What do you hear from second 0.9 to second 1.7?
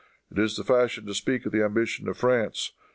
to speak of the